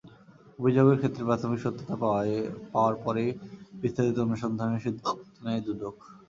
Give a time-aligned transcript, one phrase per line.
[0.59, 1.95] অভিযোগের ক্ষেত্রে প্রাথমিক সত্যতা
[2.73, 3.29] পাওয়ার পরই
[3.81, 5.95] বিস্তারিত অনুসন্ধানের সিদ্ধান্ত নেয় দুদক।